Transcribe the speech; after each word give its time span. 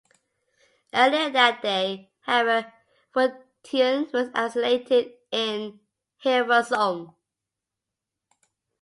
Earlier 0.95 1.29
that 1.29 1.61
day, 1.61 2.09
however 2.21 2.73
Fortuyn 3.13 4.11
was 4.11 4.29
assassinated 4.33 5.11
in 5.31 5.79
Hilversum. 6.25 7.13